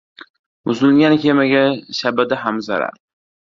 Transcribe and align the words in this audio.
•Buzilgan 0.69 1.17
kemaga 1.25 1.61
shabada 1.99 2.41
ham 2.47 2.59
zarar. 2.71 2.99